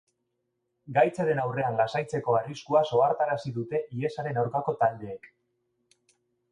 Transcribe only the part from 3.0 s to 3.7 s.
ohartarazi